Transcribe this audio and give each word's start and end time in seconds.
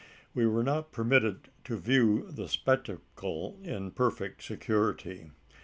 We 0.33 0.47
were 0.47 0.63
not 0.63 0.91
permitted 0.91 1.49
to 1.65 1.77
view 1.77 2.25
the 2.31 2.47
spectacle 2.47 3.59
in 3.61 3.91
perfect 3.91 4.41
security. 4.41 5.29